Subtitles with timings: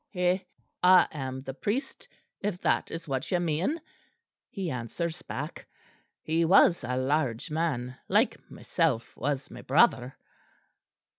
[0.15, 0.39] "'Heh!
[0.81, 2.07] I am the priest,
[2.41, 3.79] if that is what you mean,'
[4.49, 5.67] he answers back.
[6.23, 10.17] (He was a large man, like myself, was my brother.)